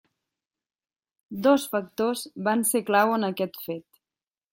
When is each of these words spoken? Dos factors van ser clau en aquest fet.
Dos 1.47 1.67
factors 1.73 2.23
van 2.47 2.65
ser 2.71 2.81
clau 2.87 3.13
en 3.19 3.29
aquest 3.29 3.61
fet. 3.67 3.87